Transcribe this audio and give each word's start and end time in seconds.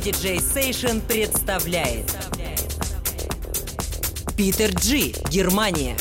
DJ 0.00 0.38
Station 0.38 1.02
представляет. 1.06 2.10
Питер 4.34 4.70
Джи, 4.74 5.12
Германия 5.30 5.94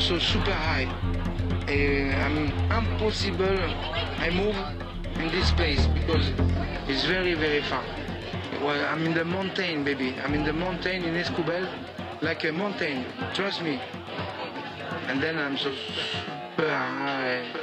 also 0.00 0.18
super 0.18 0.54
high. 0.54 0.88
Eh, 1.68 2.08
I'm 2.24 2.48
impossible. 2.72 3.60
I 4.16 4.30
move 4.30 4.56
in 5.20 5.30
this 5.30 5.50
place 5.52 5.86
because 5.88 6.26
it's 6.88 7.04
very 7.04 7.34
very 7.34 7.60
far. 7.60 7.84
Well, 8.64 8.80
I'm 8.86 9.04
in 9.04 9.12
the 9.12 9.26
mountain, 9.26 9.84
baby. 9.84 10.16
I'm 10.24 10.32
in 10.32 10.44
the 10.44 10.54
mountain 10.54 11.04
in 11.04 11.22
Escobel, 11.22 11.68
like 12.22 12.44
a 12.44 12.52
mountain. 12.52 13.04
Trust 13.34 13.60
me. 13.60 13.78
And 15.08 15.22
then 15.22 15.36
I'm 15.36 15.58
so 15.58 15.70
super 16.56 16.70
high. 16.70 17.59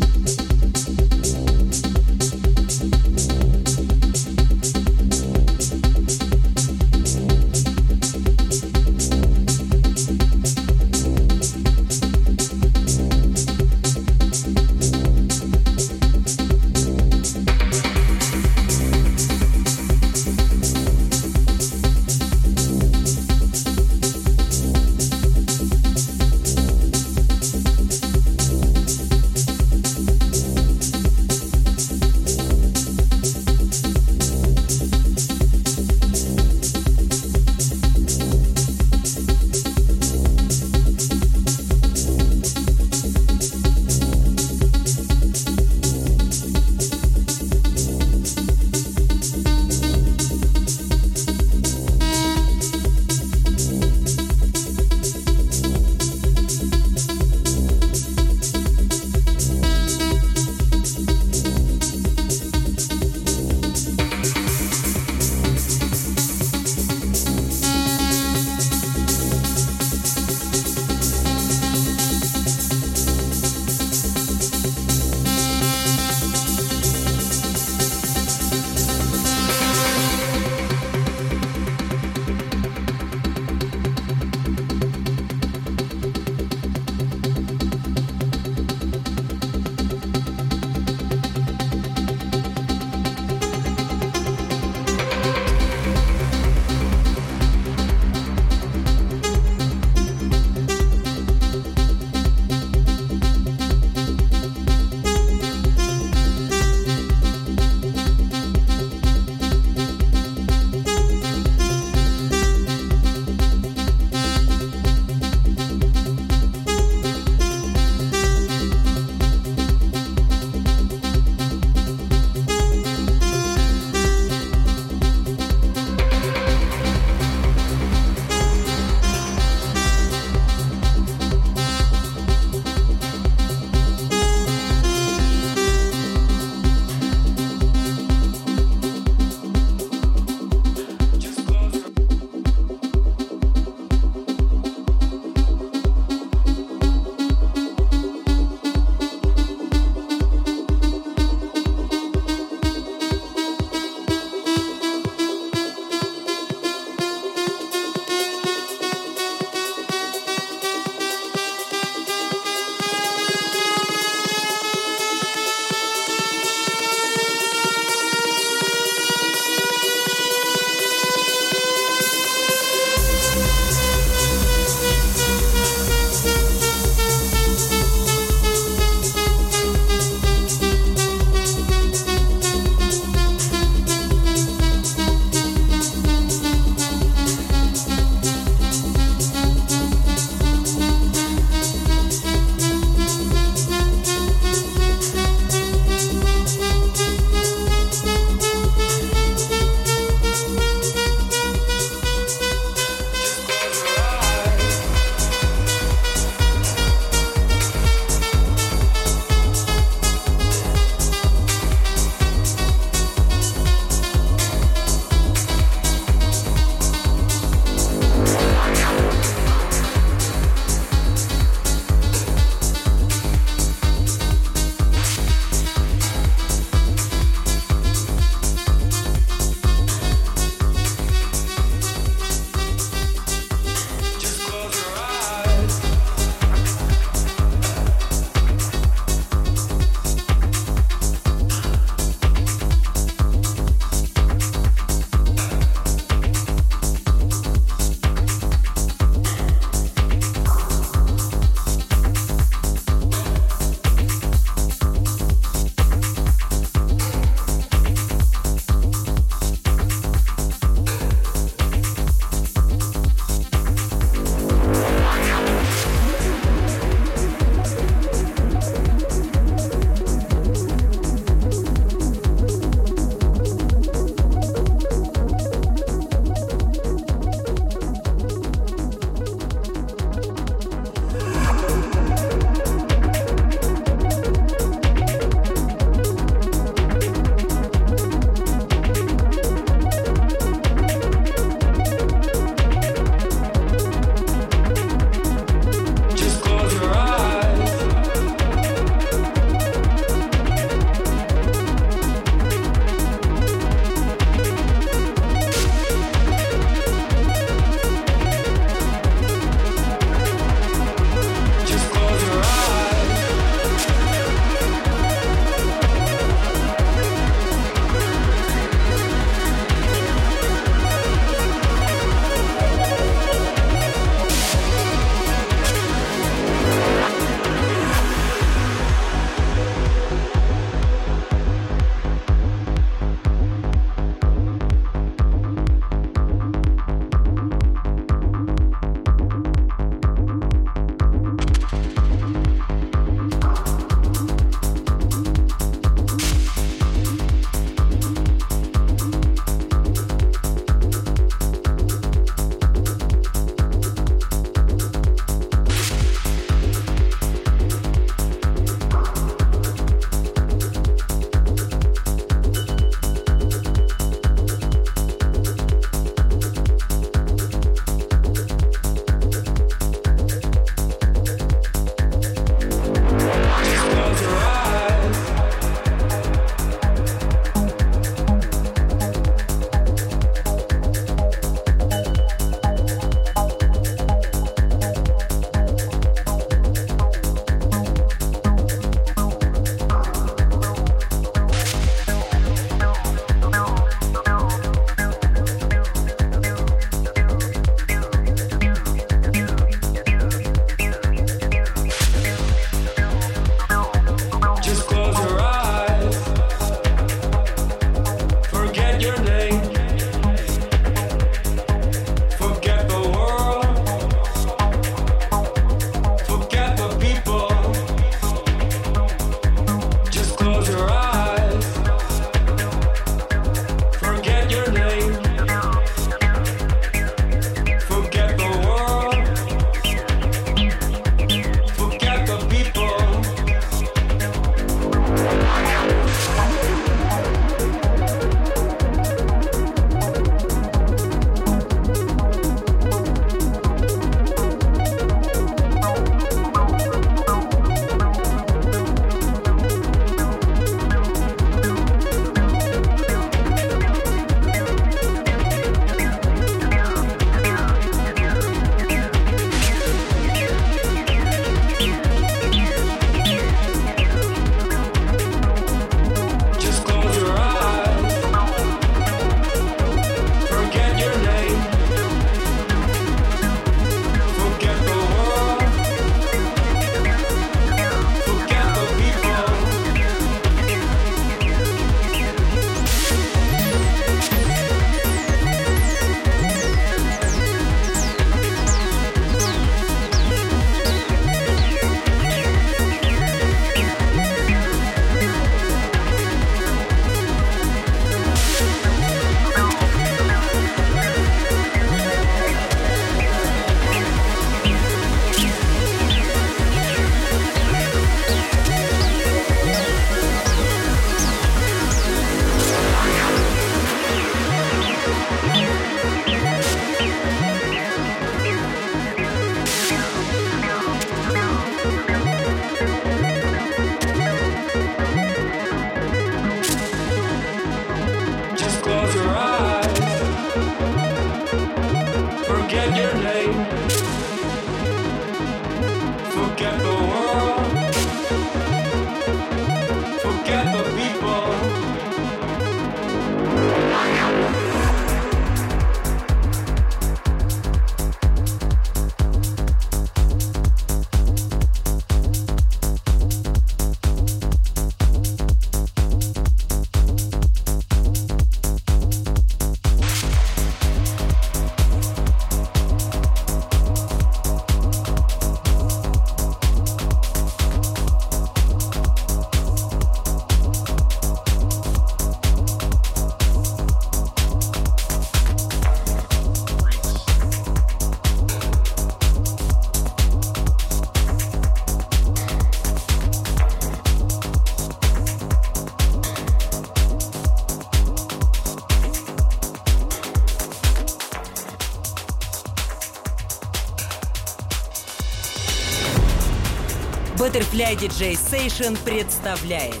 Butterfly 597.52 597.96
DJ 597.96 598.34
Station 598.34 598.96
представляет 599.04 600.00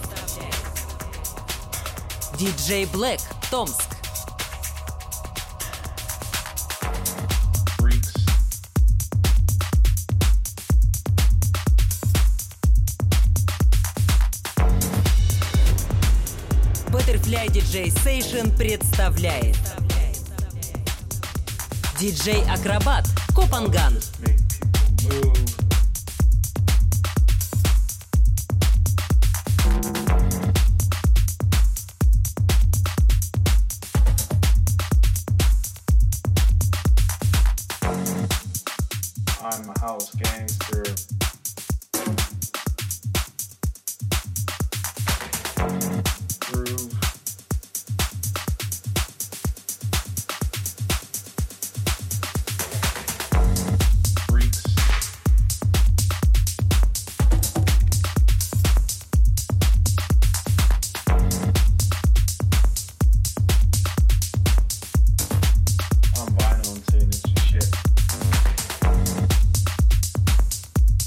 DJ 2.38 2.90
Black, 2.90 3.20
Томск. 3.50 3.90
Butterfly 16.86 17.48
DJ 17.48 17.92
Station 17.92 18.56
представляет 18.56 19.58
DJ 22.00 22.50
Акробат, 22.50 23.06
Копанган. 23.34 23.98